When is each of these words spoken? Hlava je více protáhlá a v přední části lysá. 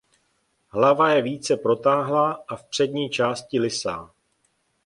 Hlava 0.71 1.09
je 1.11 1.21
více 1.21 1.57
protáhlá 1.57 2.31
a 2.47 2.55
v 2.55 2.63
přední 2.63 3.09
části 3.09 3.59
lysá. 3.59 4.13